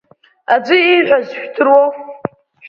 Аӡәы 0.53 0.75
ииҳәаз 0.81 1.27
жәдыруоу? 1.37 1.87